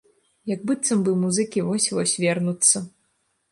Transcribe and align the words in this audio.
Як 0.53 0.63
быццам 0.71 1.03
бы 1.09 1.13
музыкі 1.25 1.63
вось-вось 1.69 2.17
вернуцца. 2.25 2.85